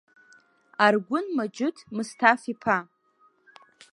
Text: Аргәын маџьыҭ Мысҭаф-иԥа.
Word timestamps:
Аргәын 0.85 1.25
маџьыҭ 1.35 1.77
Мысҭаф-иԥа. 1.95 2.77